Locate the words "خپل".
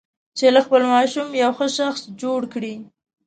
0.65-0.81